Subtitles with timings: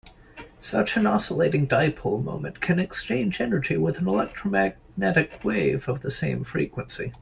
[0.61, 7.11] Such an oscillating dipole moment can exchange energy with an electromagnetic wave of same frequency.